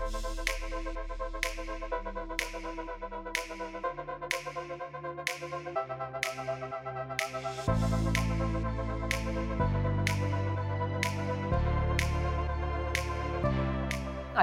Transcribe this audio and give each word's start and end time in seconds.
Nagy 0.00 0.08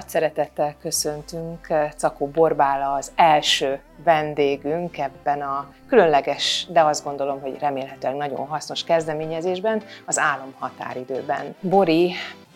szeretettel 0.08 0.76
köszöntünk 0.82 1.68
Cakó 1.96 2.28
Borbála 2.28 2.94
az 2.94 3.12
első 3.16 3.80
vendégünk 4.04 4.98
ebben 4.98 5.42
a 5.42 5.74
különleges, 5.88 6.68
de 6.70 6.82
azt 6.82 7.04
gondolom, 7.04 7.42
hogy 7.42 7.60
remélhetőleg 7.60 8.18
nagyon 8.18 8.48
hasznos 8.48 8.84
kezdeményezésben, 8.84 9.84
az 10.06 10.20
álomhatáridőben. 10.20 11.56
Bori 11.60 12.14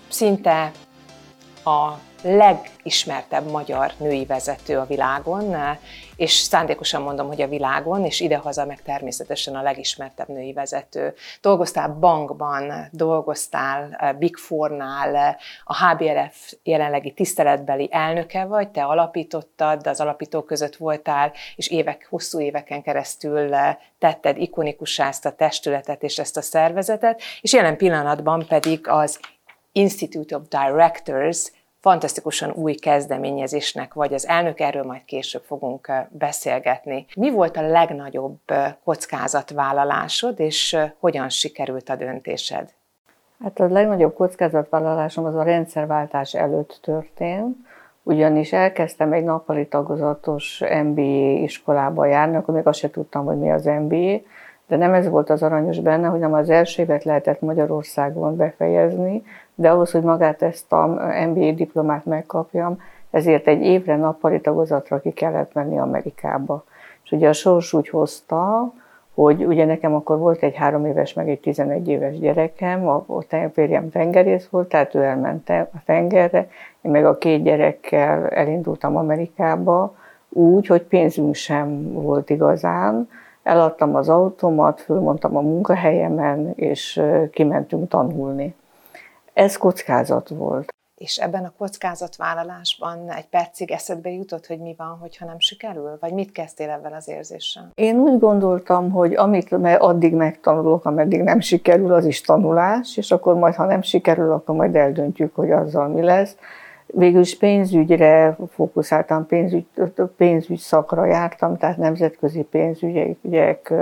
szinte 0.10 0.72
a 1.64 2.00
legismertebb 2.24 3.52
magyar 3.52 3.92
női 3.98 4.26
vezető 4.26 4.78
a 4.78 4.86
világon, 4.86 5.56
és 6.16 6.32
szándékosan 6.32 7.02
mondom, 7.02 7.28
hogy 7.28 7.42
a 7.42 7.48
világon, 7.48 8.06
és 8.06 8.20
idehaza 8.20 8.66
meg 8.66 8.82
természetesen 8.82 9.56
a 9.56 9.62
legismertebb 9.62 10.28
női 10.28 10.54
vezető. 10.54 11.14
Dolgoztál 11.42 11.90
bankban, 11.90 12.88
dolgoztál 12.92 13.96
eh, 14.00 14.14
Big 14.14 14.36
Four-nál, 14.36 15.38
a 15.64 15.86
HBRF 15.86 16.54
jelenlegi 16.64 17.12
tiszteletbeli 17.12 17.90
elnöke 17.92 18.46
vagy, 18.46 18.70
te 18.70 18.84
alapítottad, 18.84 19.88
az 19.88 20.00
alapítók 20.00 20.46
között 20.46 20.76
voltál, 20.76 21.32
és 21.56 21.68
évek, 21.68 22.08
hosszú 22.10 22.40
éveken 22.40 22.82
keresztül 22.82 23.54
eh, 23.54 23.76
tetted 24.00 24.38
ikonikussá 24.38 25.08
ezt 25.08 25.26
a 25.26 25.36
testületet 25.36 26.04
és 26.04 26.20
ezt 26.20 26.38
a 26.38 26.42
szervezetet, 26.42 27.22
és 27.42 27.54
jelen 27.54 27.78
pillanatban 27.78 28.46
pedig 28.48 28.88
az 28.88 29.20
Institute 29.72 30.36
of 30.36 30.42
Directors 30.48 31.52
fantasztikusan 31.80 32.52
új 32.52 32.74
kezdeményezésnek 32.74 33.94
vagy 33.94 34.14
az 34.14 34.28
elnök, 34.28 34.60
erről 34.60 34.84
majd 34.84 35.06
később 35.06 35.44
fogunk 35.44 35.92
beszélgetni. 36.10 37.06
Mi 37.16 37.32
volt 37.32 37.58
a 37.58 37.68
legnagyobb 37.68 38.40
kockázatvállalásod, 38.84 40.40
és 40.40 40.78
hogyan 41.00 41.30
sikerült 41.30 41.90
a 41.90 41.96
döntésed? 41.96 42.74
Hát 43.44 43.60
a 43.60 43.68
legnagyobb 43.68 44.14
kockázatvállalásom 44.14 45.26
az 45.26 45.36
a 45.36 45.44
rendszerváltás 45.44 46.34
előtt 46.34 46.80
történt, 46.82 47.58
ugyanis 48.04 48.54
elkezdtem 48.54 49.14
egy 49.14 49.24
nappali 49.24 49.68
tagozatos 49.68 50.64
MBA 50.84 51.42
iskolába 51.42 52.06
járni, 52.06 52.36
akkor 52.36 52.54
még 52.54 52.68
azt 52.68 52.80
sem 52.80 52.92
tudtam, 52.92 53.26
hogy 53.26 53.38
mi 53.38 53.52
az 53.52 53.66
MBA, 53.66 54.22
de 54.68 54.78
nem 54.78 54.94
ez 54.94 55.10
volt 55.10 55.30
az 55.30 55.44
aranyos 55.44 55.80
benne, 55.80 56.08
hogy 56.08 56.20
nem 56.20 56.34
az 56.34 56.50
első 56.50 56.82
évet 56.82 57.04
lehetett 57.04 57.42
Magyarországon 57.42 58.36
befejezni, 58.36 59.24
de 59.62 59.70
ahhoz, 59.70 59.92
hogy 59.92 60.04
magát 60.04 60.42
ezt 60.42 60.74
a 60.74 60.86
MBA 61.28 61.52
diplomát 61.52 62.06
megkapjam, 62.06 62.82
ezért 63.12 63.48
egy 63.48 63.62
évre 63.62 63.96
nappali 63.96 64.42
tagozatra 64.42 65.00
ki 65.00 65.12
kellett 65.12 65.54
menni 65.54 65.80
Amerikába. 65.80 66.64
És 67.04 67.12
ugye 67.12 67.28
a 67.28 67.34
sors 67.34 67.74
úgy 67.74 67.90
hozta, 67.90 68.72
hogy 69.14 69.46
ugye 69.46 69.66
nekem 69.66 69.94
akkor 69.96 70.18
volt 70.18 70.44
egy 70.44 70.56
három 70.56 70.86
éves, 70.86 71.14
meg 71.14 71.30
egy 71.30 71.40
11 71.40 71.88
éves 71.88 72.20
gyerekem, 72.20 72.88
a, 72.88 73.06
a 73.08 73.24
férjem 73.54 73.90
tengerész 73.90 74.48
volt, 74.48 74.70
tehát 74.70 74.96
ő 74.96 75.02
elment 75.02 75.50
a 75.50 75.82
tengerre, 75.86 76.48
én 76.82 76.92
meg 76.92 77.06
a 77.06 77.18
két 77.18 77.44
gyerekkel 77.44 78.28
elindultam 78.28 78.96
Amerikába, 78.98 79.96
úgy, 80.30 80.68
hogy 80.68 80.82
pénzünk 80.82 81.36
sem 81.36 81.94
volt 81.94 82.30
igazán, 82.30 83.10
eladtam 83.44 83.96
az 83.96 84.10
autómat, 84.10 84.82
fölmondtam 84.82 85.38
a 85.38 85.42
munkahelyemen, 85.42 86.54
és 86.56 87.02
kimentünk 87.32 87.88
tanulni. 87.88 88.56
Ez 89.42 89.58
kockázat 89.58 90.30
volt. 90.30 90.74
És 90.96 91.18
ebben 91.18 91.44
a 91.44 91.54
kockázatvállalásban 91.58 93.12
egy 93.12 93.28
percig 93.28 93.72
eszedbe 93.72 94.10
jutott, 94.10 94.48
hogy 94.48 94.60
mi 94.60 94.76
van, 94.78 94.98
hogyha 95.00 95.26
nem 95.26 95.40
sikerül? 95.40 95.98
Vagy 96.00 96.14
mit 96.14 96.32
kezdtél 96.32 96.70
ebben 96.70 96.94
az 96.94 97.08
érzéssel? 97.08 97.70
Én 97.76 98.00
úgy 98.00 98.20
gondoltam, 98.20 98.92
hogy 98.92 99.14
amit 99.14 99.52
addig 99.78 100.14
megtanulok, 100.14 100.86
ameddig 100.86 101.22
nem 101.22 101.40
sikerül, 101.40 101.94
az 101.94 102.06
is 102.06 102.22
tanulás, 102.22 102.98
és 102.98 103.12
akkor 103.12 103.36
majd, 103.36 103.56
ha 103.56 103.66
nem 103.66 103.82
sikerül, 103.82 104.32
akkor 104.32 104.56
majd 104.56 104.76
eldöntjük, 104.76 105.36
hogy 105.36 105.52
azzal 105.52 105.88
mi 105.88 106.02
lesz. 106.02 106.36
Végül 106.88 107.22
is 107.22 107.38
pénzügyre 107.38 108.38
fókuszáltam, 108.50 109.26
pénzügy, 109.26 109.66
pénzügy 110.18 110.60
szakra 110.60 111.06
jártam, 111.06 111.58
tehát 111.58 111.78
nemzetközi 111.78 112.42
pénzügyek, 112.42 113.74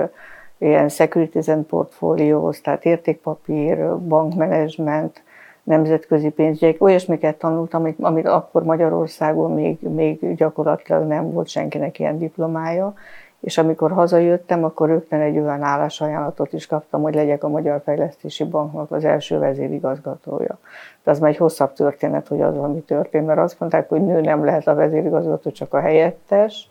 ilyen 0.57 0.89
securitized 0.89 1.61
portfólióhoz, 1.61 2.61
tehát 2.61 2.85
értékpapír, 2.85 3.97
bankmenedzsment, 3.97 5.23
nemzetközi 5.69 6.29
pénzügyek, 6.29 6.81
olyasmiket 6.81 7.37
tanultam, 7.37 7.81
amit, 7.81 7.99
amit 7.99 8.27
akkor 8.27 8.63
Magyarországon 8.63 9.51
még, 9.51 9.79
még 9.81 10.35
gyakorlatilag 10.35 11.07
nem 11.07 11.31
volt 11.31 11.47
senkinek 11.47 11.99
ilyen 11.99 12.17
diplomája, 12.17 12.93
és 13.39 13.57
amikor 13.57 13.91
hazajöttem, 13.91 14.63
akkor 14.63 14.87
rögtön 14.87 15.19
egy 15.19 15.37
olyan 15.37 15.61
állásajánlatot 15.61 16.53
is 16.53 16.65
kaptam, 16.65 17.01
hogy 17.01 17.15
legyek 17.15 17.43
a 17.43 17.47
Magyar 17.47 17.81
Fejlesztési 17.83 18.43
Banknak 18.43 18.91
az 18.91 19.05
első 19.05 19.39
vezérigazgatója. 19.39 20.57
De 21.03 21.11
az 21.11 21.19
már 21.19 21.29
egy 21.29 21.37
hosszabb 21.37 21.73
történet, 21.73 22.27
hogy 22.27 22.41
az 22.41 22.55
valami 22.55 22.81
történt, 22.81 23.25
mert 23.25 23.39
azt 23.39 23.59
mondták, 23.59 23.89
hogy 23.89 24.05
nő 24.05 24.21
nem 24.21 24.45
lehet 24.45 24.67
a 24.67 24.75
vezérigazgató, 24.75 25.51
csak 25.51 25.73
a 25.73 25.79
helyettes, 25.79 26.67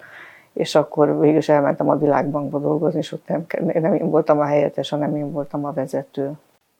és 0.53 0.75
akkor 0.75 1.19
végül 1.19 1.37
is 1.37 1.49
elmentem 1.49 1.89
a 1.89 1.97
Világbankba 1.97 2.59
dolgozni, 2.59 2.99
és 2.99 3.13
ott 3.13 3.29
nem, 3.29 3.47
nem 3.81 3.95
én 3.95 4.11
voltam 4.11 4.39
a 4.39 4.45
helyettes, 4.45 4.91
hanem 4.91 5.17
én 5.17 5.33
voltam 5.33 5.65
a 5.65 5.73
vezető. 5.73 6.33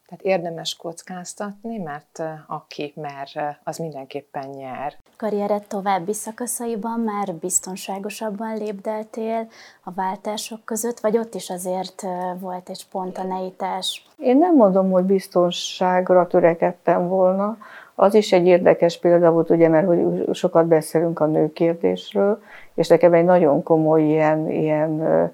Tehát 0.09 0.39
érdemes 0.39 0.75
kockáztatni, 0.75 1.77
mert 1.77 2.23
aki 2.47 2.93
mer, 2.95 3.57
az 3.63 3.77
mindenképpen 3.77 4.49
nyer. 4.49 4.93
Karriered 5.17 5.63
további 5.67 6.13
szakaszaiban 6.13 6.99
már 6.99 7.33
biztonságosabban 7.33 8.57
lépdeltél 8.57 9.47
a 9.83 9.91
váltások 9.91 10.59
között, 10.65 10.99
vagy 10.99 11.17
ott 11.17 11.33
is 11.33 11.49
azért 11.49 12.05
volt 12.39 12.69
egy 12.69 12.77
spontaneitás? 12.77 14.07
Én 14.17 14.37
nem 14.37 14.55
mondom, 14.55 14.91
hogy 14.91 15.03
biztonságra 15.03 16.27
törekedtem 16.27 17.07
volna. 17.07 17.57
Az 17.95 18.13
is 18.13 18.31
egy 18.31 18.45
érdekes 18.45 18.99
példa 18.99 19.31
volt, 19.31 19.49
ugye, 19.49 19.67
mert 19.67 19.87
hogy 19.87 20.27
sokat 20.35 20.65
beszélünk 20.67 21.19
a 21.19 21.25
nőkérdésről, 21.25 22.41
és 22.73 22.87
nekem 22.87 23.13
egy 23.13 23.25
nagyon 23.25 23.63
komoly 23.63 24.03
ilyen, 24.03 24.49
ilyen 24.49 25.31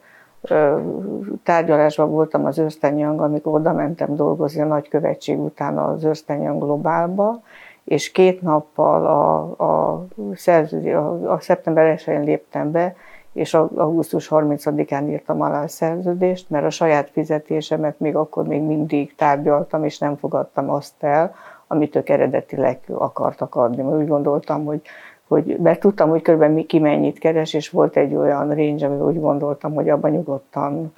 tárgyalásban 1.44 2.09
voltam 2.09 2.45
az 2.45 2.61
Young, 2.81 3.22
amikor 3.22 3.53
oda 3.53 3.73
mentem 3.73 4.16
dolgozni 4.16 4.61
a 4.61 4.66
nagykövetség 4.66 5.39
után 5.39 5.78
az 5.78 6.23
Young 6.28 6.63
Globálba, 6.63 7.41
és 7.83 8.11
két 8.11 8.41
nappal 8.41 9.06
a, 9.06 9.41
a, 9.63 10.06
szerződés, 10.35 10.94
a, 10.94 11.31
a 11.31 11.39
szeptember 11.39 12.00
1-én 12.00 12.23
léptem 12.23 12.72
be, 12.72 12.95
és 13.33 13.53
augusztus 13.53 14.28
30-án 14.31 15.09
írtam 15.09 15.41
alá 15.41 15.63
a 15.63 15.67
szerződést, 15.67 16.50
mert 16.50 16.66
a 16.66 16.69
saját 16.69 17.09
fizetésemet 17.09 18.00
még 18.00 18.16
akkor 18.16 18.47
még 18.47 18.62
mindig 18.62 19.16
tárgyaltam, 19.16 19.83
és 19.83 19.97
nem 19.97 20.16
fogadtam 20.16 20.69
azt 20.69 20.94
el, 21.03 21.35
amit 21.67 21.95
ők 21.95 22.09
eredetileg 22.09 22.79
akartak 22.94 23.56
adni. 23.56 23.83
Úgy 23.83 24.07
gondoltam, 24.07 24.66
hogy 24.66 24.81
hogy, 25.28 25.58
mert 25.59 25.80
tudtam, 25.80 26.09
hogy 26.09 26.22
körülbelül 26.22 26.66
ki 26.66 26.80
mennyit 26.80 27.19
keres, 27.19 27.53
és 27.53 27.69
volt 27.69 27.97
egy 27.97 28.16
olyan 28.16 28.47
range, 28.47 28.86
amivel 28.86 29.06
úgy 29.06 29.19
gondoltam, 29.19 29.74
hogy 29.74 29.90
abban 29.90 30.12
nyugodtan, 30.12 30.94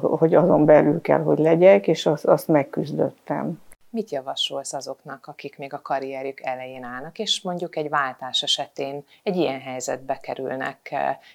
hogy 0.00 0.34
azon 0.34 0.64
belül 0.64 1.00
kell, 1.00 1.22
hogy 1.22 1.38
legyek, 1.38 1.88
és 1.88 2.06
azt, 2.06 2.24
azt 2.24 2.48
megküzdöttem. 2.48 3.60
Mit 3.94 4.10
javasolsz 4.10 4.72
azoknak, 4.72 5.26
akik 5.26 5.58
még 5.58 5.72
a 5.72 5.82
karrierjük 5.82 6.40
elején 6.40 6.84
állnak, 6.84 7.18
és 7.18 7.40
mondjuk 7.42 7.76
egy 7.76 7.88
váltás 7.88 8.42
esetén 8.42 9.04
egy 9.22 9.36
ilyen 9.36 9.60
helyzetbe 9.60 10.18
kerülnek? 10.22 10.94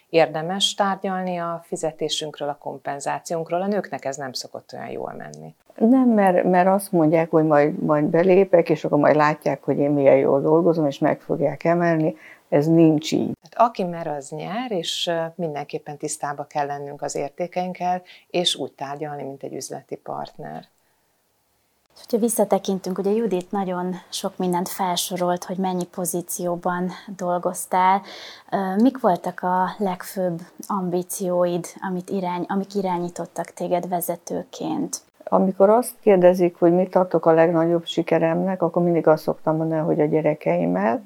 Érdemes 0.10 0.74
tárgyalni 0.74 1.38
a 1.38 1.62
fizetésünkről, 1.64 2.50
a 2.50 2.58
kompenzációnkról? 2.58 3.62
A 3.62 3.68
nőknek 3.68 4.06
ez 4.06 4.16
nem 4.16 4.34
szokott 4.34 4.74
olyan 4.74 4.90
jól 4.90 5.14
menni. 5.14 5.56
Nem, 5.76 6.10
mert, 6.10 6.44
mert 6.44 6.68
azt 6.68 6.92
mondják, 6.92 7.30
hogy 7.30 7.46
majd, 7.46 7.84
majd 7.84 8.06
belépek, 8.06 8.70
és 8.70 8.84
akkor 8.84 9.00
majd 9.00 9.16
látják, 9.16 9.64
hogy 9.64 9.78
én 9.78 9.92
milyen 9.92 10.18
jól 10.18 10.42
dolgozom, 10.42 10.86
és 10.86 11.00
meg 11.00 11.22
fogják 11.22 11.64
emelni. 11.64 12.16
Ez 12.50 12.68
nincs 12.68 13.12
így. 13.12 13.32
Hát 13.42 13.68
aki 13.68 13.84
mer, 13.84 14.08
az 14.08 14.30
nyer, 14.30 14.72
és 14.72 15.12
mindenképpen 15.36 15.98
tisztába 15.98 16.44
kell 16.44 16.66
lennünk 16.66 17.02
az 17.02 17.16
értékeinkkel, 17.16 18.02
és 18.30 18.56
úgy 18.56 18.72
tárgyalni, 18.72 19.24
mint 19.24 19.44
egy 19.44 19.54
üzleti 19.54 19.96
partner. 19.96 20.68
És 21.98 22.04
hogyha 22.04 22.26
visszatekintünk, 22.26 22.98
ugye 22.98 23.12
Judit 23.12 23.52
nagyon 23.52 23.96
sok 24.10 24.38
mindent 24.38 24.70
felsorolt, 24.70 25.44
hogy 25.44 25.58
mennyi 25.58 25.86
pozícióban 25.86 26.90
dolgoztál. 27.16 28.02
Mik 28.78 29.00
voltak 29.00 29.40
a 29.42 29.70
legfőbb 29.78 30.40
ambícióid, 30.68 31.66
amit 31.90 32.10
irány, 32.10 32.46
amik 32.48 32.76
irányítottak 32.76 33.46
téged 33.46 33.88
vezetőként? 33.88 34.98
Amikor 35.24 35.70
azt 35.70 35.92
kérdezik, 36.02 36.56
hogy 36.60 36.74
mit 36.74 36.90
tartok 36.90 37.26
a 37.26 37.32
legnagyobb 37.32 37.86
sikeremnek, 37.86 38.62
akkor 38.62 38.84
mindig 38.84 39.08
azt 39.08 39.24
szoktam 39.24 39.56
mondani, 39.56 39.82
hogy 39.82 40.02
a 40.02 40.06
gyerekeimet, 40.06 41.02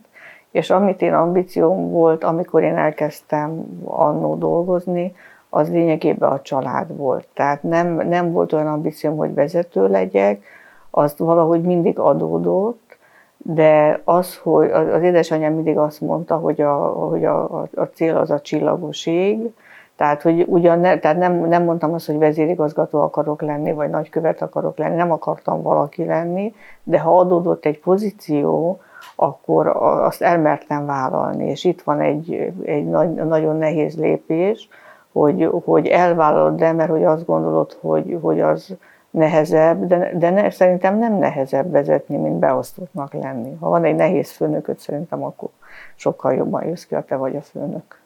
és 0.51 0.69
amit 0.69 1.01
én 1.01 1.13
ambícióm 1.13 1.89
volt, 1.89 2.23
amikor 2.23 2.63
én 2.63 2.77
elkezdtem 2.77 3.81
annó 3.85 4.35
dolgozni, 4.35 5.15
az 5.49 5.69
lényegében 5.69 6.31
a 6.31 6.41
család 6.41 6.97
volt. 6.97 7.27
Tehát 7.33 7.63
nem, 7.63 8.07
nem 8.07 8.31
volt 8.31 8.53
olyan 8.53 8.67
ambícióm, 8.67 9.17
hogy 9.17 9.33
vezető 9.33 9.87
legyek, 9.87 10.43
az 10.91 11.13
valahogy 11.17 11.61
mindig 11.61 11.99
adódott, 11.99 12.97
de 13.37 14.01
az, 14.03 14.37
hogy 14.37 14.71
az 14.71 15.01
édesanyám 15.01 15.53
mindig 15.53 15.77
azt 15.77 16.01
mondta, 16.01 16.35
hogy 16.35 16.61
a, 16.61 16.75
hogy 16.87 17.25
a, 17.25 17.61
a 17.75 17.83
cél 17.93 18.17
az 18.17 18.31
a 18.31 18.41
csillagos 18.41 19.05
ég, 19.05 19.53
tehát, 20.01 20.21
hogy 20.21 20.45
ugyan 20.47 20.79
ne, 20.79 20.99
tehát 20.99 21.17
nem, 21.17 21.47
nem 21.47 21.63
mondtam 21.63 21.93
azt, 21.93 22.05
hogy 22.05 22.17
vezérigazgató 22.17 23.01
akarok 23.01 23.41
lenni, 23.41 23.73
vagy 23.73 23.89
nagykövet 23.89 24.41
akarok 24.41 24.77
lenni, 24.77 24.95
nem 24.95 25.11
akartam 25.11 25.61
valaki 25.61 26.05
lenni, 26.05 26.53
de 26.83 26.99
ha 26.99 27.17
adódott 27.17 27.65
egy 27.65 27.79
pozíció, 27.79 28.79
akkor 29.15 29.67
azt 29.77 30.21
elmertem 30.21 30.85
vállalni. 30.85 31.49
És 31.49 31.63
itt 31.63 31.81
van 31.81 31.99
egy, 31.99 32.53
egy 32.63 32.85
nagy, 32.85 33.13
nagyon 33.13 33.57
nehéz 33.57 33.97
lépés, 33.97 34.69
hogy, 35.11 35.49
hogy 35.65 35.87
elvállalod, 35.87 36.55
de 36.55 36.71
mert 36.71 36.89
hogy 36.89 37.03
azt 37.03 37.25
gondolod, 37.25 37.77
hogy, 37.81 38.17
hogy 38.21 38.41
az 38.41 38.77
nehezebb, 39.11 39.85
de, 39.85 40.17
de 40.17 40.29
ne, 40.29 40.49
szerintem 40.49 40.97
nem 40.97 41.13
nehezebb 41.13 41.71
vezetni, 41.71 42.17
mint 42.17 42.39
beosztottnak 42.39 43.13
lenni. 43.13 43.55
Ha 43.59 43.69
van 43.69 43.83
egy 43.83 43.95
nehéz 43.95 44.31
főnököt, 44.31 44.79
szerintem 44.79 45.23
akkor 45.23 45.49
sokkal 45.95 46.33
jobban 46.33 46.65
jössz 46.65 46.83
ki, 46.83 46.95
ha 46.95 47.03
te 47.03 47.15
vagy 47.15 47.35
a 47.35 47.41
főnök. 47.41 48.01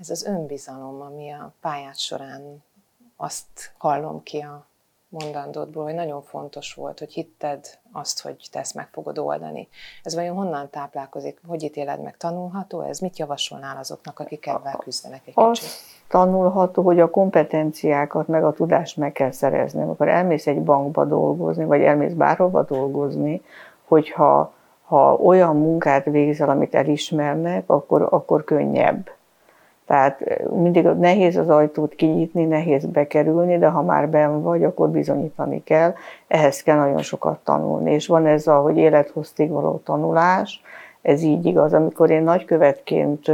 Ez 0.00 0.10
az 0.10 0.24
önbizalom, 0.24 1.00
ami 1.00 1.30
a 1.30 1.52
pályát 1.60 1.98
során 1.98 2.62
azt 3.16 3.72
hallom 3.78 4.22
ki 4.22 4.38
a 4.40 4.66
mondandódból, 5.22 5.84
hogy 5.84 5.94
nagyon 5.94 6.22
fontos 6.22 6.74
volt, 6.74 6.98
hogy 6.98 7.12
hitted 7.12 7.66
azt, 7.92 8.22
hogy 8.22 8.48
te 8.52 8.58
ezt 8.58 8.74
meg 8.74 8.88
fogod 8.92 9.18
oldani. 9.18 9.68
Ez 10.02 10.14
vajon 10.14 10.36
honnan 10.36 10.70
táplálkozik? 10.70 11.40
Hogy 11.46 11.62
ítéled 11.62 12.02
meg? 12.02 12.16
Tanulható 12.16 12.80
ez? 12.80 12.98
Mit 12.98 13.18
javasolnál 13.18 13.76
azoknak, 13.76 14.18
akik 14.18 14.46
ebben 14.46 14.76
küzdenek 14.78 15.20
egy 15.24 15.32
Azt 15.36 15.60
kicsit? 15.60 15.76
tanulható, 16.08 16.82
hogy 16.82 17.00
a 17.00 17.10
kompetenciákat, 17.10 18.28
meg 18.28 18.44
a 18.44 18.52
tudást 18.52 18.96
meg 18.96 19.12
kell 19.12 19.30
szerezni. 19.30 19.82
Amikor 19.82 20.08
elmész 20.08 20.46
egy 20.46 20.62
bankba 20.62 21.04
dolgozni, 21.04 21.64
vagy 21.64 21.82
elmész 21.82 22.12
bárhova 22.12 22.62
dolgozni, 22.62 23.42
hogyha 23.84 24.52
ha 24.84 25.14
olyan 25.14 25.56
munkát 25.56 26.04
végzel, 26.04 26.48
amit 26.48 26.74
elismernek, 26.74 27.70
akkor, 27.70 28.08
akkor 28.10 28.44
könnyebb 28.44 29.10
tehát 29.86 30.20
mindig 30.50 30.84
nehéz 30.84 31.36
az 31.36 31.48
ajtót 31.48 31.94
kinyitni, 31.94 32.44
nehéz 32.44 32.84
bekerülni, 32.84 33.58
de 33.58 33.68
ha 33.68 33.82
már 33.82 34.08
ben 34.08 34.42
vagy, 34.42 34.64
akkor 34.64 34.88
bizonyítani 34.88 35.62
kell. 35.64 35.94
Ehhez 36.26 36.62
kell 36.62 36.76
nagyon 36.76 37.02
sokat 37.02 37.38
tanulni. 37.44 37.92
És 37.92 38.06
van 38.06 38.26
ez 38.26 38.46
a, 38.46 38.60
hogy 38.60 38.76
élethoztig 38.76 39.50
való 39.50 39.80
tanulás, 39.84 40.62
ez 41.02 41.22
így 41.22 41.46
igaz. 41.46 41.72
Amikor 41.72 42.10
én 42.10 42.22
nagykövetként, 42.22 43.32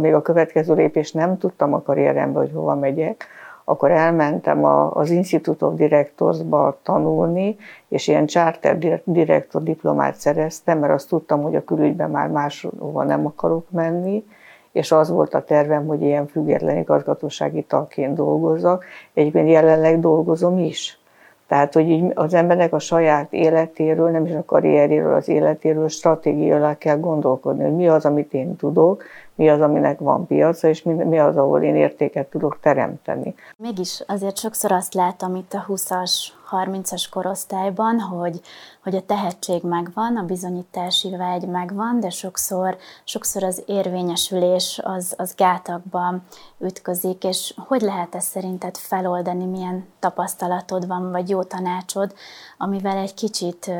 még 0.00 0.14
a 0.14 0.22
következő 0.22 0.74
lépés 0.74 1.12
nem 1.12 1.38
tudtam 1.38 1.74
a 1.74 1.82
karrierembe, 1.82 2.38
hogy 2.38 2.52
hova 2.54 2.74
megyek, 2.74 3.26
akkor 3.64 3.90
elmentem 3.90 4.64
az 4.94 5.10
Institute 5.10 5.66
of 5.66 5.74
Directors-ba 5.74 6.78
tanulni, 6.82 7.56
és 7.88 8.08
ilyen 8.08 8.26
charter 8.26 9.00
direktor 9.04 9.62
diplomát 9.62 10.14
szereztem, 10.14 10.78
mert 10.78 10.92
azt 10.92 11.08
tudtam, 11.08 11.42
hogy 11.42 11.56
a 11.56 11.64
külügyben 11.64 12.10
már 12.10 12.28
máshova 12.28 13.04
nem 13.04 13.26
akarok 13.26 13.70
menni, 13.70 14.24
és 14.72 14.92
az 14.92 15.10
volt 15.10 15.34
a 15.34 15.44
tervem, 15.44 15.86
hogy 15.86 16.02
ilyen 16.02 16.26
független 16.26 16.76
igazgatósági 16.76 17.62
tagként 17.62 18.14
dolgozzak. 18.14 18.84
Egyébként 19.14 19.48
jelenleg 19.48 20.00
dolgozom 20.00 20.58
is. 20.58 20.98
Tehát, 21.46 21.72
hogy 21.72 21.88
így 21.88 22.12
az 22.14 22.34
embernek 22.34 22.72
a 22.72 22.78
saját 22.78 23.32
életéről, 23.32 24.10
nem 24.10 24.26
is 24.26 24.32
a 24.32 24.44
karrieréről, 24.44 25.14
az 25.14 25.28
életéről 25.28 25.88
stratégiailag 25.88 26.78
kell 26.78 26.98
gondolkodni, 26.98 27.62
hogy 27.62 27.76
mi 27.76 27.88
az, 27.88 28.04
amit 28.04 28.34
én 28.34 28.56
tudok, 28.56 29.02
mi 29.38 29.48
az, 29.48 29.60
aminek 29.60 29.98
van 29.98 30.26
piaca, 30.26 30.68
és 30.68 30.82
mi, 30.82 30.92
mi 30.92 31.18
az, 31.18 31.36
ahol 31.36 31.62
én 31.62 31.76
értéket 31.76 32.30
tudok 32.30 32.58
teremteni. 32.60 33.34
Mégis 33.56 34.02
azért 34.06 34.36
sokszor 34.36 34.72
azt 34.72 34.94
látom 34.94 35.34
itt 35.34 35.52
a 35.52 35.64
20-as, 35.68 36.12
30-as 36.50 37.04
korosztályban, 37.10 38.00
hogy, 38.00 38.40
hogy 38.82 38.94
a 38.94 39.02
tehetség 39.02 39.62
megvan, 39.62 40.16
a 40.16 40.24
bizonyítási 40.24 41.16
vágy 41.16 41.48
megvan, 41.48 42.00
de 42.00 42.10
sokszor, 42.10 42.76
sokszor 43.04 43.42
az 43.42 43.62
érvényesülés 43.66 44.80
az, 44.84 45.14
az 45.16 45.34
gátakba 45.34 46.14
ütközik, 46.58 47.24
és 47.24 47.54
hogy 47.66 47.80
lehet 47.80 48.14
ezt 48.14 48.30
szerinted 48.30 48.76
feloldani, 48.76 49.44
milyen 49.44 49.86
tapasztalatod 49.98 50.86
van, 50.86 51.10
vagy 51.10 51.28
jó 51.28 51.42
tanácsod, 51.42 52.14
amivel 52.56 52.96
egy 52.96 53.14
kicsit 53.14 53.70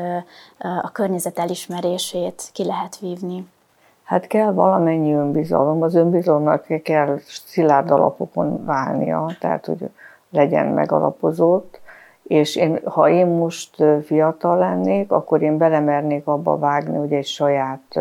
a 0.81 0.91
környezet 0.91 1.39
elismerését 1.39 2.49
ki 2.53 2.65
lehet 2.65 2.99
vívni? 2.99 3.47
Hát 4.09 4.27
kell 4.27 4.51
valamennyi 4.51 5.13
önbizalom, 5.13 5.81
az 5.81 5.95
önbizalomnak 5.95 6.65
kell 6.83 7.17
szilárd 7.25 7.91
alapokon 7.91 8.65
válnia, 8.65 9.31
tehát 9.39 9.65
hogy 9.65 9.89
legyen 10.29 10.65
megalapozott, 10.65 11.81
és 12.23 12.55
én, 12.55 12.79
ha 12.83 13.09
én 13.09 13.27
most 13.27 13.83
fiatal 14.03 14.57
lennék, 14.57 15.11
akkor 15.11 15.41
én 15.41 15.57
belemernék 15.57 16.27
abba 16.27 16.57
vágni, 16.57 16.97
hogy 16.97 17.13
egy 17.13 17.25
saját 17.25 17.99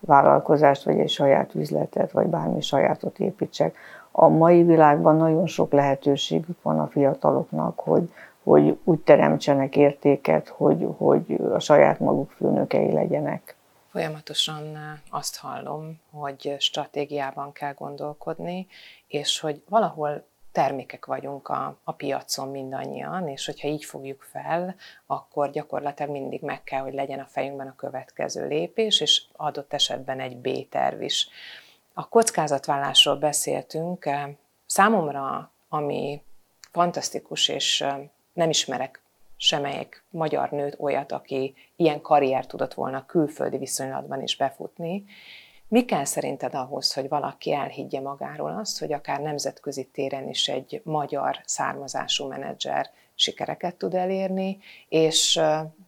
vállalkozást, 0.00 0.84
vagy 0.84 0.98
egy 0.98 1.10
saját 1.10 1.54
üzletet, 1.54 2.12
vagy 2.12 2.26
bármi 2.26 2.60
sajátot 2.60 3.18
építsek. 3.18 3.76
A 4.10 4.28
mai 4.28 4.62
világban 4.62 5.16
nagyon 5.16 5.46
sok 5.46 5.72
lehetőségük 5.72 6.62
van 6.62 6.78
a 6.78 6.86
fiataloknak, 6.86 7.80
hogy, 7.80 8.12
hogy 8.42 8.78
úgy 8.84 9.00
teremtsenek 9.00 9.76
értéket, 9.76 10.48
hogy, 10.48 10.88
hogy 10.96 11.40
a 11.54 11.58
saját 11.58 12.00
maguk 12.00 12.30
főnökei 12.30 12.92
legyenek. 12.92 13.56
Folyamatosan 13.92 14.76
azt 15.10 15.36
hallom, 15.36 16.00
hogy 16.10 16.56
stratégiában 16.58 17.52
kell 17.52 17.72
gondolkodni, 17.72 18.66
és 19.06 19.40
hogy 19.40 19.62
valahol 19.68 20.26
termékek 20.52 21.06
vagyunk 21.06 21.48
a, 21.48 21.78
a 21.84 21.92
piacon 21.92 22.48
mindannyian, 22.48 23.28
és 23.28 23.46
hogyha 23.46 23.68
így 23.68 23.84
fogjuk 23.84 24.22
fel, 24.22 24.74
akkor 25.06 25.50
gyakorlatilag 25.50 26.12
mindig 26.12 26.42
meg 26.42 26.64
kell, 26.64 26.80
hogy 26.80 26.94
legyen 26.94 27.20
a 27.20 27.26
fejünkben 27.26 27.66
a 27.66 27.76
következő 27.76 28.46
lépés, 28.46 29.00
és 29.00 29.22
adott 29.32 29.72
esetben 29.72 30.20
egy 30.20 30.36
B-terv 30.36 31.02
is. 31.02 31.28
A 31.92 32.08
kockázatvállásról 32.08 33.16
beszéltünk. 33.16 34.08
Számomra, 34.66 35.50
ami 35.68 36.22
fantasztikus, 36.70 37.48
és 37.48 37.84
nem 38.32 38.50
ismerek 38.50 39.01
semmelyik 39.42 40.04
magyar 40.10 40.50
nőt 40.50 40.76
olyat, 40.78 41.12
aki 41.12 41.54
ilyen 41.76 42.00
karrier 42.00 42.46
tudott 42.46 42.74
volna 42.74 43.06
külföldi 43.06 43.58
viszonylatban 43.58 44.22
is 44.22 44.36
befutni. 44.36 45.04
Mi 45.68 45.84
kell 45.84 46.04
szerinted 46.04 46.54
ahhoz, 46.54 46.92
hogy 46.94 47.08
valaki 47.08 47.52
elhiggye 47.52 48.00
magáról 48.00 48.56
azt, 48.60 48.78
hogy 48.78 48.92
akár 48.92 49.20
nemzetközi 49.20 49.84
téren 49.92 50.28
is 50.28 50.48
egy 50.48 50.80
magyar 50.84 51.40
származású 51.44 52.26
menedzser 52.26 52.90
sikereket 53.14 53.74
tud 53.74 53.94
elérni, 53.94 54.58
és 54.88 55.40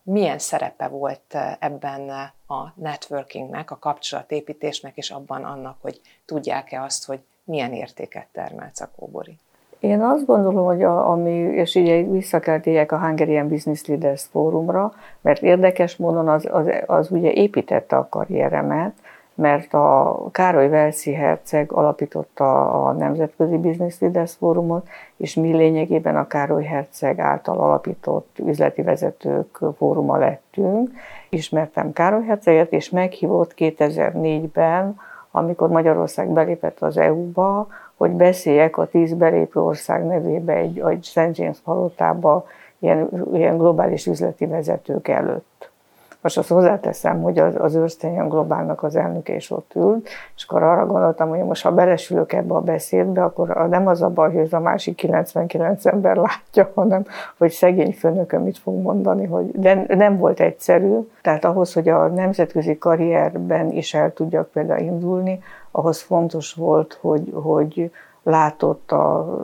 milyen 0.03 0.39
szerepe 0.39 0.89
volt 0.89 1.37
ebben 1.59 2.09
a 2.47 2.73
networkingnek, 2.77 3.71
a 3.71 3.79
kapcsolatépítésnek, 3.79 4.97
és 4.97 5.11
abban 5.11 5.45
annak, 5.45 5.79
hogy 5.81 6.01
tudják-e 6.25 6.83
azt, 6.83 7.05
hogy 7.05 7.21
milyen 7.45 7.73
értéket 7.73 8.27
termel 8.33 8.71
Cakóbori? 8.71 9.39
Én 9.85 10.01
azt 10.01 10.27
gondolom, 10.27 10.65
hogy 10.65 10.83
a, 10.83 11.11
ami, 11.11 11.31
és 11.31 11.75
így 11.75 12.11
vissza 12.11 12.39
kell 12.41 12.61
tegyek 12.61 12.93
a 12.93 12.99
Hungarian 12.99 13.49
Business 13.49 13.85
Leaders 13.87 14.23
Fórumra, 14.23 14.93
mert 15.21 15.43
érdekes 15.43 15.97
módon 15.97 16.29
az, 16.29 16.49
az, 16.53 16.67
az 16.87 17.11
ugye 17.11 17.33
építette 17.33 17.97
a 17.97 18.09
karrieremet, 18.09 18.93
mert 19.35 19.75
a 19.75 20.19
Károly 20.33 20.69
Velszi 20.69 21.13
herceg 21.13 21.73
alapította 21.73 22.71
a 22.85 22.93
Nemzetközi 22.93 23.57
Business 23.57 23.99
Leaders 24.01 24.33
Fórumot, 24.33 24.89
és 25.17 25.35
mi 25.35 25.53
lényegében 25.53 26.17
a 26.17 26.27
Károly 26.27 26.65
herceg 26.65 27.19
által 27.19 27.59
alapított 27.59 28.37
üzleti 28.39 28.83
vezetők 28.83 29.59
fóruma 29.77 30.17
lettünk. 30.17 30.91
Ismertem 31.29 31.93
Károly 31.93 32.25
herceget, 32.25 32.73
és 32.73 32.91
meghívott 32.91 33.55
2004-ben, 33.57 34.97
amikor 35.37 35.69
Magyarország 35.69 36.29
belépett 36.29 36.81
az 36.81 36.97
EU-ba, 36.97 37.69
hogy 37.97 38.11
beszéljek 38.11 38.77
a 38.77 38.87
tíz 38.87 39.15
belépő 39.15 39.61
ország 39.61 40.07
nevébe 40.07 40.53
egy, 40.53 40.79
egy 40.79 41.05
St. 41.05 41.29
James 41.33 41.59
palotába 41.59 42.47
ilyen, 42.79 43.29
ilyen 43.33 43.59
globális 43.59 44.07
üzleti 44.07 44.47
vezetők 44.47 45.09
előtt. 45.09 45.71
Most 46.25 46.39
azt 46.39 46.49
hozzáteszem, 46.49 47.23
hogy 47.23 47.39
az, 47.39 47.55
az 47.59 47.75
Őrsztenyen 47.75 48.29
Globálnak 48.29 48.83
az 48.83 48.97
elnöke 48.97 49.35
is 49.35 49.51
ott 49.51 49.73
ült, 49.75 50.09
és 50.37 50.45
akkor 50.49 50.63
arra 50.63 50.87
gondoltam, 50.87 51.29
hogy 51.29 51.39
most 51.39 51.63
ha 51.63 51.73
belesülök 51.73 52.33
ebbe 52.33 52.55
a 52.55 52.61
beszédbe, 52.61 53.23
akkor 53.23 53.67
nem 53.71 53.87
az 53.87 54.03
a 54.03 54.09
baj, 54.09 54.33
hogy 54.33 54.41
ez 54.41 54.53
a 54.53 54.61
másik 54.61 54.95
99 54.95 55.87
ember 55.87 56.17
látja, 56.17 56.71
hanem 56.75 57.05
hogy 57.39 57.51
szegény 57.51 57.93
főnököm 57.93 58.43
mit 58.43 58.59
fog 58.59 58.83
mondani, 58.83 59.27
hogy 59.27 59.51
de 59.51 59.85
nem 59.89 60.19
volt 60.19 60.41
egyszerű. 60.41 60.99
Tehát 61.23 61.45
ahhoz, 61.45 61.73
hogy 61.73 61.89
a 61.89 62.07
nemzetközi 62.07 62.79
karrierben 62.79 63.71
is 63.71 63.95
el 63.95 64.13
tudjak 64.13 64.51
például 64.51 64.81
indulni, 64.81 65.43
ahhoz 65.71 66.01
fontos 66.01 66.53
volt, 66.53 66.99
hogy, 67.01 67.33
hogy 67.35 67.91
látott 68.23 68.93
a, 68.93 69.37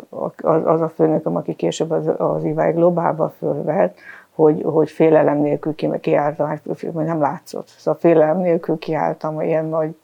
az 0.64 0.80
a 0.80 0.88
főnököm, 0.88 1.36
aki 1.36 1.54
később 1.54 1.90
az, 1.90 2.10
az 2.16 2.44
IVAI 2.44 2.72
Globálba 2.72 3.32
fölvett, 3.38 3.96
hogy, 4.40 4.62
hogy 4.62 4.90
félelem 4.90 5.38
nélkül 5.38 5.74
kiálltam, 6.00 6.60
nem 6.92 7.20
látszott. 7.20 7.66
Szóval 7.66 8.00
félelem 8.00 8.38
nélkül 8.38 8.78
kiálltam 8.78 9.40
ilyen 9.40 9.64
nagy 9.64 9.94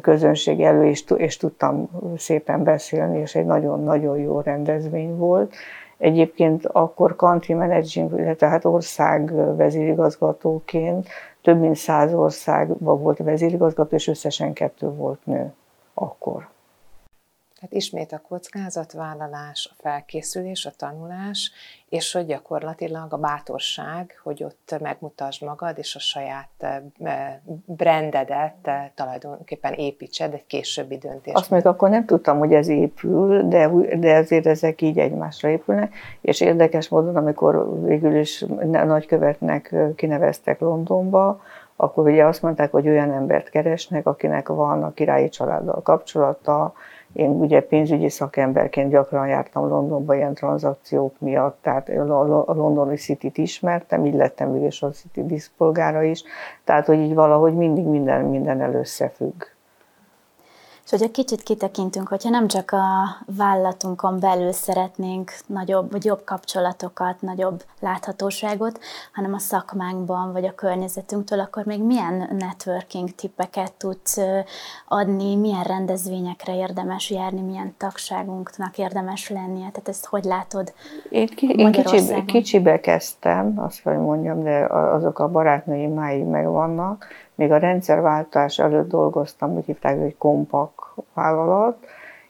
közönség 0.00 0.60
elő, 0.60 0.84
és, 0.86 1.04
és 1.16 1.36
tudtam 1.36 1.90
szépen 2.16 2.62
beszélni, 2.62 3.18
és 3.18 3.34
egy 3.34 3.44
nagyon-nagyon 3.44 4.18
jó 4.18 4.40
rendezvény 4.40 5.16
volt. 5.16 5.54
Egyébként 5.98 6.66
akkor 6.66 7.16
country 7.16 7.54
managing, 7.54 8.36
tehát 8.36 8.64
ország 8.64 9.32
vezérigazgatóként 9.56 11.08
több 11.42 11.60
mint 11.60 11.76
száz 11.76 12.14
országban 12.14 13.02
volt 13.02 13.18
vezérigazgató, 13.18 13.96
és 13.96 14.08
összesen 14.08 14.52
kettő 14.52 14.88
volt 14.88 15.20
nő 15.24 15.52
akkor. 15.94 16.48
Tehát 17.70 17.84
ismét 17.84 18.12
a 18.12 18.20
kockázatvállalás, 18.28 19.70
a 19.72 19.82
felkészülés, 19.82 20.66
a 20.66 20.70
tanulás, 20.76 21.52
és 21.88 22.12
hogy 22.12 22.26
gyakorlatilag 22.26 23.12
a 23.12 23.16
bátorság, 23.16 24.20
hogy 24.22 24.44
ott 24.44 24.76
megmutasd 24.80 25.42
magad, 25.42 25.78
és 25.78 25.94
a 25.94 25.98
saját 25.98 26.48
eh, 26.98 27.38
brandedet 27.66 28.54
eh, 28.62 28.90
tulajdonképpen 28.94 29.72
építsed 29.72 30.32
egy 30.32 30.46
későbbi 30.46 30.98
döntés. 30.98 31.34
Azt 31.34 31.50
még 31.50 31.66
akkor 31.66 31.90
nem 31.90 32.04
tudtam, 32.04 32.38
hogy 32.38 32.52
ez 32.52 32.68
épül, 32.68 33.48
de, 33.48 33.68
de 33.98 34.16
azért 34.16 34.46
ezek 34.46 34.80
így 34.80 34.98
egymásra 34.98 35.48
épülnek, 35.48 35.94
és 36.20 36.40
érdekes 36.40 36.88
módon, 36.88 37.16
amikor 37.16 37.82
végül 37.82 38.16
is 38.16 38.44
nagykövetnek 38.70 39.72
eh, 39.72 39.90
kineveztek 39.96 40.60
Londonba, 40.60 41.40
akkor 41.76 42.06
ugye 42.06 42.24
azt 42.24 42.42
mondták, 42.42 42.70
hogy 42.70 42.88
olyan 42.88 43.12
embert 43.12 43.48
keresnek, 43.48 44.06
akinek 44.06 44.48
van 44.48 44.82
a 44.82 44.92
királyi 44.92 45.28
családdal 45.28 45.82
kapcsolata, 45.82 46.72
én 47.12 47.30
ugye 47.30 47.60
pénzügyi 47.60 48.08
szakemberként 48.08 48.90
gyakran 48.90 49.28
jártam 49.28 49.68
Londonba 49.68 50.14
ilyen 50.14 50.34
tranzakciók 50.34 51.20
miatt, 51.20 51.58
tehát 51.62 51.88
a 51.88 52.54
londoni 52.54 52.96
City-t 52.96 53.38
ismertem, 53.38 54.06
így 54.06 54.14
lettem 54.14 54.52
Visual 54.52 54.92
City 54.92 55.26
diszpolgára 55.26 56.02
is, 56.02 56.22
tehát 56.64 56.86
hogy 56.86 56.98
így 56.98 57.14
valahogy 57.14 57.54
mindig 57.54 57.84
minden, 57.84 58.24
minden 58.24 58.74
összefügg. 58.74 59.42
És 60.90 60.96
hogyha 60.98 61.12
kicsit 61.12 61.42
kitekintünk, 61.42 62.08
hogyha 62.08 62.30
nem 62.30 62.48
csak 62.48 62.70
a 62.70 63.16
vállalatunkon 63.36 64.20
belül 64.20 64.52
szeretnénk 64.52 65.32
nagyobb 65.46 65.90
vagy 65.90 66.04
jobb 66.04 66.24
kapcsolatokat, 66.24 67.20
nagyobb 67.20 67.62
láthatóságot, 67.80 68.80
hanem 69.12 69.34
a 69.34 69.38
szakmánkban 69.38 70.32
vagy 70.32 70.44
a 70.44 70.54
környezetünktől, 70.54 71.40
akkor 71.40 71.64
még 71.64 71.82
milyen 71.82 72.28
networking 72.38 73.10
tippeket 73.10 73.72
tudsz 73.72 74.18
adni, 74.88 75.36
milyen 75.36 75.62
rendezvényekre 75.62 76.56
érdemes 76.56 77.10
járni, 77.10 77.40
milyen 77.40 77.74
tagságunknak 77.78 78.78
érdemes 78.78 79.28
lennie? 79.28 79.68
Tehát 79.70 79.88
ezt 79.88 80.06
hogy 80.06 80.24
látod 80.24 80.72
Én, 81.08 81.26
ki, 81.26 81.48
én 81.48 81.72
kicsibe, 81.72 82.24
kicsibe 82.24 82.80
kezdtem, 82.80 83.54
azt 83.56 83.82
hogy 83.82 83.98
mondjam, 83.98 84.42
de 84.42 84.66
azok 84.70 85.18
a 85.18 85.28
barátnőim 85.28 85.94
máig 85.94 86.24
megvannak, 86.24 87.06
még 87.40 87.52
a 87.52 87.56
rendszerváltás 87.56 88.58
előtt 88.58 88.88
dolgoztam, 88.88 89.56
úgy 89.56 89.64
hívták, 89.64 89.98
hogy 89.98 90.16
kompak 90.16 90.94
vállalat, 91.14 91.76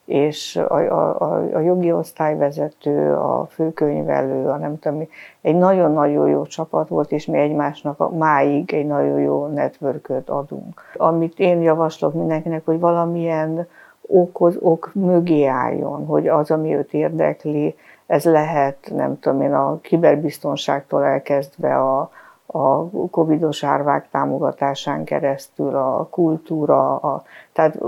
és 0.05 0.57
a, 0.57 0.75
a, 0.75 1.21
a 1.55 1.61
jogi 1.61 1.93
osztályvezető, 1.93 3.15
a 3.15 3.47
főkönyvelő, 3.51 4.49
a 4.49 4.57
nem 4.57 4.79
tudom 4.79 4.99
mi, 4.99 5.09
egy 5.41 5.55
nagyon-nagyon 5.55 6.29
jó 6.29 6.45
csapat 6.45 6.89
volt, 6.89 7.13
és 7.13 7.27
mi 7.27 7.39
egymásnak 7.39 8.01
a, 8.01 8.09
máig 8.09 8.73
egy 8.75 8.87
nagyon 8.87 9.21
jó 9.21 9.47
networköt 9.47 10.29
adunk. 10.29 10.81
Amit 10.97 11.39
én 11.39 11.61
javaslok 11.63 12.15
mindenkinek, 12.15 12.65
hogy 12.65 12.81
valamilyen 12.81 13.67
okoz, 14.07 14.57
ok 14.61 14.91
mögé 14.95 15.45
álljon, 15.45 16.07
hogy 16.07 16.29
az, 16.29 16.51
ami 16.51 16.75
őt 16.75 16.93
érdekli, 16.93 17.75
ez 18.07 18.25
lehet, 18.25 18.91
nem 18.95 19.19
tudom 19.19 19.43
én, 19.43 19.55
a 19.55 19.81
kiberbiztonságtól 19.81 21.05
elkezdve 21.05 21.77
a, 21.77 22.11
a 22.53 22.91
covidos 23.11 23.65
árvák 23.65 24.09
támogatásán 24.11 25.05
keresztül, 25.05 25.77
a 25.77 26.09
kultúra, 26.11 26.97
a, 26.97 27.23
tehát, 27.53 27.79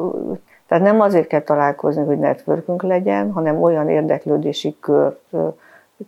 tehát 0.67 0.85
nem 0.85 1.01
azért 1.01 1.27
kell 1.27 1.41
találkozni, 1.41 2.05
hogy 2.05 2.19
networkünk 2.19 2.83
legyen, 2.83 3.33
hanem 3.33 3.63
olyan 3.63 3.89
érdeklődési 3.89 4.77
kört 4.81 5.35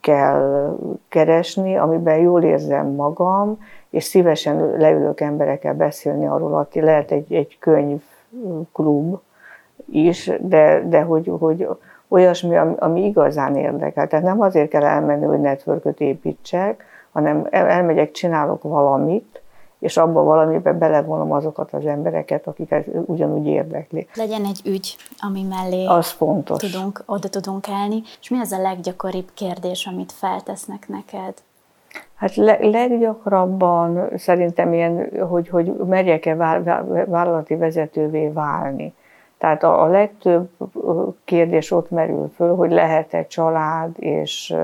kell 0.01 0.77
keresni, 1.09 1.77
amiben 1.77 2.19
jól 2.19 2.43
érzem 2.43 2.87
magam, 2.87 3.59
és 3.91 4.05
szívesen 4.05 4.71
leülök 4.79 5.21
emberekkel 5.21 5.75
beszélni 5.75 6.27
arról, 6.27 6.69
hogy 6.71 6.83
lehet 6.83 7.11
egy, 7.11 7.33
egy 7.35 7.59
könyvklub 7.59 9.21
is, 9.91 10.31
de, 10.41 10.83
de 10.89 11.01
hogy, 11.03 11.33
hogy 11.39 11.69
olyasmi, 12.09 12.57
ami, 12.57 12.75
ami 12.79 13.05
igazán 13.05 13.57
érdekel. 13.57 14.09
Tehát 14.09 14.25
nem 14.25 14.41
azért 14.41 14.69
kell 14.69 14.85
elmenni, 14.85 15.25
hogy 15.25 15.41
networköt 15.41 16.01
építsek, 16.01 16.85
hanem 17.15 17.47
elmegyek, 17.51 18.11
csinálok 18.11 18.63
valamit, 18.63 19.43
és 19.79 19.97
abba 19.97 20.23
valamiben 20.23 20.79
belevonom 20.79 21.33
azokat 21.33 21.73
az 21.73 21.87
embereket, 21.87 22.47
akiket 22.47 22.87
ugyanúgy 23.07 23.47
érdekli. 23.47 24.07
Legyen 24.15 24.45
egy 24.45 24.61
ügy, 24.65 24.97
ami 25.19 25.43
mellé 25.43 25.85
az 25.85 26.11
fontos. 26.11 26.71
Tudunk, 26.71 27.03
oda 27.07 27.29
tudunk 27.29 27.69
állni. 27.69 28.03
És 28.21 28.29
mi 28.29 28.39
az 28.39 28.53
a 28.53 28.63
leggyakoribb 28.63 29.29
kérdés, 29.35 29.87
amit 29.87 30.13
feltesznek 30.13 30.89
neked? 30.89 31.35
Hát 32.15 32.35
le, 32.35 32.59
leggyakrabban 32.61 34.09
szerintem 34.17 34.73
ilyen, 34.73 35.09
hogy, 35.29 35.49
hogy 35.49 35.73
merjek-e 35.73 36.35
vállalati 37.07 37.57
vezetővé 37.57 38.29
válni. 38.29 38.95
Tehát 39.39 39.63
a, 39.63 39.83
a 39.83 39.87
legtöbb 39.87 40.49
kérdés 41.25 41.71
ott 41.71 41.91
merül 41.91 42.31
föl, 42.37 42.55
hogy 42.55 42.71
lehet-e 42.71 43.27
család 43.27 43.91
és 43.99 44.55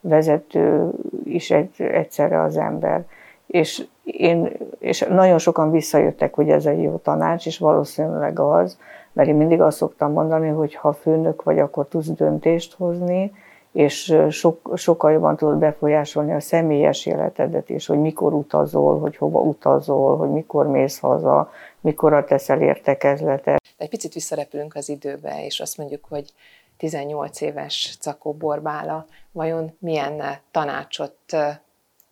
vezető 0.00 0.90
is 1.24 1.50
egy, 1.50 1.70
egyszerre 1.76 2.42
az 2.42 2.56
ember. 2.56 3.04
És, 3.46 3.86
én, 4.04 4.52
és 4.78 5.06
nagyon 5.08 5.38
sokan 5.38 5.70
visszajöttek, 5.70 6.34
hogy 6.34 6.48
ez 6.48 6.66
egy 6.66 6.82
jó 6.82 6.96
tanács, 6.96 7.46
és 7.46 7.58
valószínűleg 7.58 8.38
az, 8.38 8.78
mert 9.12 9.28
én 9.28 9.34
mindig 9.34 9.60
azt 9.60 9.76
szoktam 9.76 10.12
mondani, 10.12 10.48
hogy 10.48 10.74
ha 10.74 10.92
főnök 10.92 11.42
vagy, 11.42 11.58
akkor 11.58 11.86
tudsz 11.88 12.08
döntést 12.08 12.74
hozni, 12.74 13.32
és 13.72 14.16
sok, 14.30 14.72
sokkal 14.74 15.12
jobban 15.12 15.36
tudod 15.36 15.58
befolyásolni 15.58 16.32
a 16.32 16.40
személyes 16.40 17.06
életedet 17.06 17.70
is, 17.70 17.86
hogy 17.86 17.98
mikor 17.98 18.32
utazol, 18.32 18.98
hogy 18.98 19.16
hova 19.16 19.40
utazol, 19.40 20.16
hogy 20.16 20.30
mikor 20.30 20.66
mész 20.66 20.98
haza, 20.98 21.50
mikor 21.80 22.24
teszel 22.24 22.60
értekezletet. 22.60 23.62
Egy 23.76 23.88
picit 23.88 24.12
visszarepülünk 24.12 24.74
az 24.74 24.88
időbe, 24.88 25.44
és 25.44 25.60
azt 25.60 25.78
mondjuk, 25.78 26.04
hogy 26.08 26.32
18 26.80 27.40
éves 27.40 27.96
Cakó 28.00 28.32
Borbála 28.32 29.06
vajon 29.32 29.76
milyen 29.78 30.22
tanácsot 30.50 31.16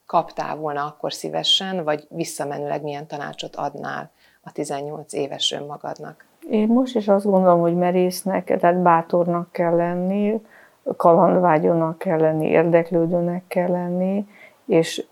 kaptál 0.06 0.56
volna 0.56 0.84
akkor 0.84 1.12
szívesen, 1.12 1.84
vagy 1.84 2.06
visszamenőleg 2.10 2.82
milyen 2.82 3.06
tanácsot 3.06 3.56
adnál 3.56 4.10
a 4.42 4.52
18 4.52 5.12
éves 5.12 5.52
önmagadnak? 5.52 6.26
Én 6.50 6.66
most 6.66 6.96
is 6.96 7.08
azt 7.08 7.24
gondolom, 7.24 7.60
hogy 7.60 7.74
merésznek, 7.74 8.56
tehát 8.58 8.82
bátornak 8.82 9.52
kell 9.52 9.76
lenni, 9.76 10.40
kalandvágyónak 10.96 11.98
kell 11.98 12.18
lenni, 12.18 12.46
érdeklődőnek 12.46 13.44
kell 13.46 13.70
lenni, 13.70 14.28
és 14.68 15.06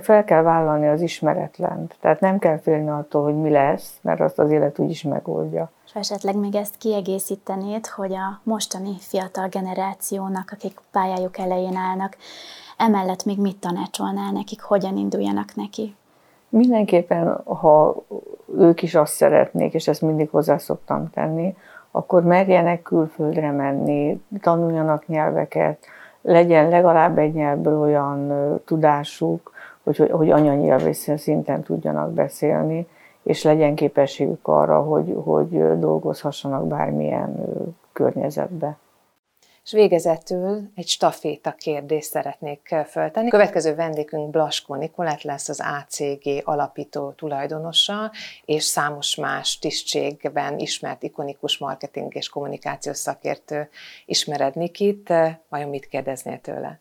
fel 0.00 0.24
kell 0.24 0.42
vállalni 0.42 0.88
az 0.88 1.00
ismeretlent. 1.00 1.96
Tehát 2.00 2.20
nem 2.20 2.38
kell 2.38 2.58
félni 2.58 2.88
attól, 2.88 3.22
hogy 3.22 3.40
mi 3.40 3.50
lesz, 3.50 3.98
mert 4.00 4.20
azt 4.20 4.38
az 4.38 4.50
élet 4.50 4.78
úgyis 4.78 5.02
megoldja. 5.02 5.70
És 5.84 5.94
esetleg 5.94 6.36
még 6.36 6.54
ezt 6.54 6.78
kiegészítenéd, 6.78 7.86
hogy 7.86 8.12
a 8.12 8.40
mostani 8.42 8.92
fiatal 8.98 9.48
generációnak, 9.48 10.50
akik 10.52 10.80
pályájuk 10.92 11.38
elején 11.38 11.76
állnak, 11.76 12.16
emellett 12.76 13.24
még 13.24 13.38
mit 13.38 13.56
tanácsolnál 13.56 14.32
nekik, 14.32 14.62
hogyan 14.62 14.96
induljanak 14.96 15.54
neki? 15.54 15.96
Mindenképpen, 16.48 17.40
ha 17.44 17.94
ők 18.58 18.82
is 18.82 18.94
azt 18.94 19.12
szeretnék, 19.12 19.74
és 19.74 19.88
ezt 19.88 20.02
mindig 20.02 20.30
hozzá 20.30 20.56
szoktam 20.56 21.10
tenni, 21.10 21.56
akkor 21.90 22.22
merjenek 22.22 22.82
külföldre 22.82 23.50
menni, 23.50 24.22
tanuljanak 24.40 25.06
nyelveket, 25.06 25.86
legyen 26.26 26.68
legalább 26.68 27.18
egy 27.18 27.32
nyelvből 27.32 27.80
olyan 27.80 28.32
tudásuk, 28.64 29.52
hogy, 29.82 30.10
hogy 30.10 30.30
anyanyelvi 30.30 30.92
szinten 30.92 31.62
tudjanak 31.62 32.12
beszélni, 32.12 32.86
és 33.22 33.42
legyen 33.42 33.74
képességük 33.74 34.48
arra, 34.48 34.80
hogy, 34.80 35.16
hogy 35.24 35.78
dolgozhassanak 35.78 36.66
bármilyen 36.66 37.34
környezetbe. 37.92 38.76
És 39.66 39.72
végezetül 39.72 40.70
egy 40.74 40.86
staféta 40.86 41.52
kérdést 41.52 42.10
szeretnék 42.10 42.74
föltenni. 42.88 43.26
A 43.26 43.30
következő 43.30 43.74
vendégünk 43.74 44.30
Blaskó 44.30 44.74
Nikolát 44.74 45.22
lesz 45.22 45.48
az 45.48 45.60
ACG 45.60 46.42
alapító 46.44 47.10
tulajdonosa, 47.10 48.10
és 48.44 48.64
számos 48.64 49.16
más 49.16 49.58
tisztségben 49.58 50.58
ismert 50.58 51.02
ikonikus 51.02 51.58
marketing 51.58 52.14
és 52.14 52.28
kommunikációs 52.28 52.96
szakértő 52.96 53.68
ismered 54.04 54.54
Nikit. 54.54 55.12
Vajon 55.48 55.68
mit 55.68 55.86
kérdeznél 55.86 56.40
tőle? 56.40 56.80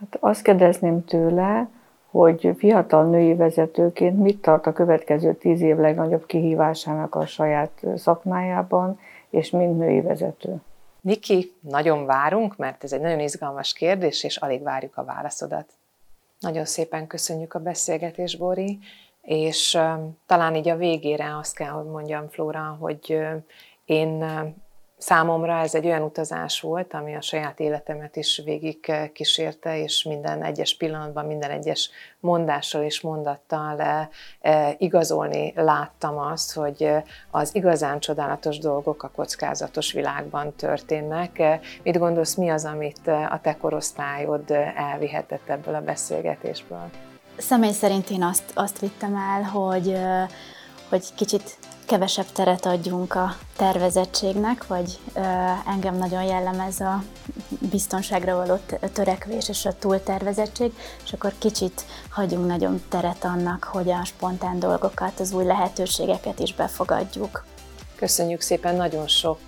Hát 0.00 0.16
azt 0.20 0.42
kérdezném 0.42 1.04
tőle, 1.04 1.68
hogy 2.10 2.50
fiatal 2.58 3.04
női 3.04 3.34
vezetőként 3.34 4.18
mit 4.18 4.40
tart 4.40 4.66
a 4.66 4.72
következő 4.72 5.34
tíz 5.34 5.60
év 5.60 5.76
legnagyobb 5.76 6.26
kihívásának 6.26 7.14
a 7.14 7.26
saját 7.26 7.82
szakmájában, 7.96 8.98
és 9.30 9.50
mint 9.50 9.78
női 9.78 10.00
vezető. 10.00 10.60
Niki, 11.06 11.52
nagyon 11.60 12.06
várunk, 12.06 12.56
mert 12.56 12.84
ez 12.84 12.92
egy 12.92 13.00
nagyon 13.00 13.20
izgalmas 13.20 13.72
kérdés, 13.72 14.24
és 14.24 14.36
alig 14.36 14.62
várjuk 14.62 14.96
a 14.96 15.04
válaszodat. 15.04 15.72
Nagyon 16.40 16.64
szépen 16.64 17.06
köszönjük 17.06 17.54
a 17.54 17.58
beszélgetést, 17.58 18.38
Bori, 18.38 18.78
és 19.22 19.78
talán 20.26 20.54
így 20.54 20.68
a 20.68 20.76
végére 20.76 21.36
azt 21.36 21.54
kell, 21.54 21.70
hogy 21.70 21.86
mondjam, 21.86 22.28
Flóra, 22.28 22.76
hogy 22.80 23.18
én 23.84 24.24
Számomra 24.98 25.58
ez 25.58 25.74
egy 25.74 25.86
olyan 25.86 26.02
utazás 26.02 26.60
volt, 26.60 26.94
ami 26.94 27.14
a 27.14 27.20
saját 27.20 27.60
életemet 27.60 28.16
is 28.16 28.42
végig 28.44 28.92
kísérte, 29.12 29.78
és 29.78 30.02
minden 30.02 30.44
egyes 30.44 30.76
pillanatban, 30.76 31.26
minden 31.26 31.50
egyes 31.50 31.90
mondással 32.20 32.82
és 32.82 33.00
mondattal 33.00 33.80
eh, 33.80 34.08
eh, 34.40 34.74
igazolni 34.78 35.52
láttam 35.56 36.18
azt, 36.18 36.54
hogy 36.54 36.90
az 37.30 37.54
igazán 37.54 37.98
csodálatos 37.98 38.58
dolgok 38.58 39.02
a 39.02 39.10
kockázatos 39.14 39.92
világban 39.92 40.54
történnek. 40.54 41.42
Mit 41.82 41.98
gondolsz, 41.98 42.34
mi 42.34 42.48
az, 42.48 42.64
amit 42.64 43.06
a 43.06 43.40
te 43.42 43.56
korosztályod 43.56 44.50
elvihetett 44.76 45.48
ebből 45.48 45.74
a 45.74 45.80
beszélgetésből? 45.80 46.90
Személy 47.36 47.72
szerint 47.72 48.10
én 48.10 48.22
azt, 48.22 48.50
azt 48.54 48.78
vittem 48.78 49.14
el, 49.14 49.42
hogy, 49.42 49.96
hogy 50.88 51.14
kicsit 51.14 51.58
kevesebb 51.86 52.32
teret 52.32 52.66
adjunk 52.66 53.14
a 53.14 53.36
tervezettségnek, 53.56 54.66
vagy 54.66 54.98
engem 55.66 55.96
nagyon 55.96 56.22
jellemez 56.22 56.80
a 56.80 57.02
biztonságra 57.70 58.36
való 58.36 58.58
törekvés 58.92 59.48
és 59.48 59.64
a 59.64 59.78
túltervezettség, 59.78 60.72
és 61.04 61.12
akkor 61.12 61.32
kicsit 61.38 61.84
hagyunk 62.10 62.46
nagyon 62.46 62.82
teret 62.88 63.24
annak, 63.24 63.64
hogy 63.64 63.90
a 63.90 64.04
spontán 64.04 64.58
dolgokat, 64.58 65.20
az 65.20 65.32
új 65.32 65.44
lehetőségeket 65.44 66.38
is 66.38 66.54
befogadjuk. 66.54 67.44
Köszönjük 67.96 68.40
szépen, 68.40 68.76
nagyon 68.76 69.08
sok 69.08 69.38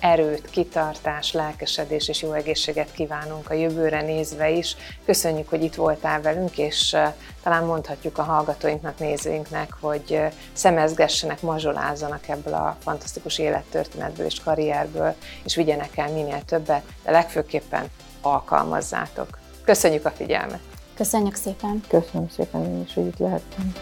erőt, 0.00 0.50
kitartás, 0.50 1.32
lelkesedés 1.32 2.08
és 2.08 2.22
jó 2.22 2.32
egészséget 2.32 2.92
kívánunk 2.92 3.50
a 3.50 3.54
jövőre 3.54 4.02
nézve 4.02 4.50
is. 4.50 4.76
Köszönjük, 5.04 5.48
hogy 5.48 5.62
itt 5.62 5.74
voltál 5.74 6.20
velünk, 6.20 6.58
és 6.58 6.96
talán 7.42 7.64
mondhatjuk 7.64 8.18
a 8.18 8.22
hallgatóinknak, 8.22 8.98
nézőinknek, 8.98 9.72
hogy 9.80 10.20
szemezgessenek, 10.52 11.40
mazsolázzanak 11.40 12.28
ebből 12.28 12.54
a 12.54 12.76
fantasztikus 12.80 13.38
élettörténetből 13.38 14.26
és 14.26 14.40
karrierből, 14.40 15.14
és 15.44 15.54
vigyenek 15.54 15.96
el 15.96 16.12
minél 16.12 16.42
többet, 16.44 16.82
de 17.04 17.10
legfőképpen 17.10 17.90
alkalmazzátok. 18.20 19.38
Köszönjük 19.64 20.04
a 20.04 20.10
figyelmet! 20.10 20.60
Köszönjük 20.94 21.34
szépen! 21.34 21.82
Köszönöm 21.88 22.28
szépen 22.28 22.64
én 22.64 22.82
is, 22.86 22.94
hogy 22.94 23.06
itt 23.06 23.18
lehettem. 23.18 23.72